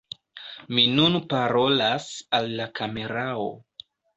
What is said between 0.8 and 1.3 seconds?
nun